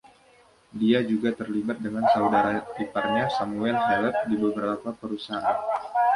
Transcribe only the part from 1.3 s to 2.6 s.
terlibat dengan saudara